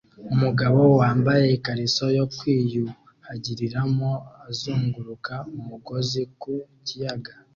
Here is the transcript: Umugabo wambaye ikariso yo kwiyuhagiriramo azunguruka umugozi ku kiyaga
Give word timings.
Umugabo 0.33 0.79
wambaye 0.99 1.45
ikariso 1.57 2.05
yo 2.17 2.25
kwiyuhagiriramo 2.37 4.09
azunguruka 4.49 5.33
umugozi 5.59 6.21
ku 6.41 6.53
kiyaga 6.85 7.33